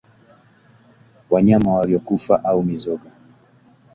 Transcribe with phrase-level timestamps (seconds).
[1.29, 3.09] Wanyama waliokufa au Mizoga